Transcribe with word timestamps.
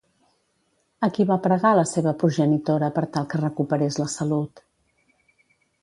A 1.07 1.09
qui 1.17 1.25
va 1.33 1.37
pregar 1.43 1.73
la 1.81 1.85
seva 1.91 2.15
progenitora 2.25 2.91
per 2.99 3.07
tal 3.19 3.31
que 3.35 3.45
recuperés 3.45 4.03
la 4.05 4.11
salut? 4.19 4.65